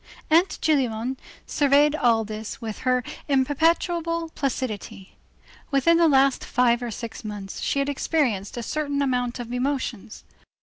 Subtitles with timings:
[0.31, 5.15] Aunt Gillenormand surveyed all this with her imperturbable placidity.
[5.69, 10.23] Within the last five or six months she had experienced a certain amount of emotions.